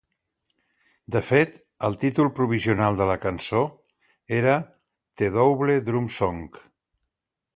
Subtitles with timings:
[1.15, 1.51] De fet,
[1.89, 3.61] el títol provisional de la cançó
[4.39, 4.57] era
[5.23, 6.49] "The Double Drum Song".